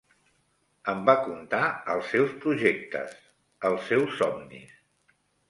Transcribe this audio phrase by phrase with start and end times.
[0.93, 1.59] Em va contar
[1.97, 3.13] els seus projectes,
[3.71, 4.75] els seus somnis